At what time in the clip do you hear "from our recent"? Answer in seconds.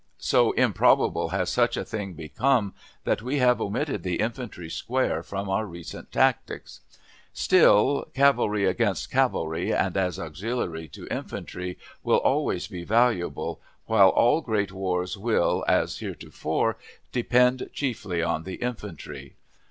5.21-6.11